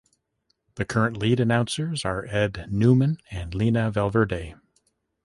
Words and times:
The 0.77 0.83
current 0.85 1.15
lead 1.17 1.39
announcers 1.39 2.03
are 2.05 2.25
Ed 2.25 2.65
Newman 2.71 3.19
and 3.29 3.53
Lena 3.53 3.91
Valverde. 3.91 4.55